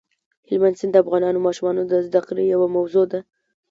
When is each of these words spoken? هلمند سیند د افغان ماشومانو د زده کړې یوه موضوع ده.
هلمند 0.47 0.75
سیند 0.79 0.91
د 0.93 0.97
افغان 1.03 1.23
ماشومانو 1.45 1.81
د 1.91 1.93
زده 2.07 2.21
کړې 2.27 2.43
یوه 2.53 2.67
موضوع 2.75 3.05
ده. 3.11 3.19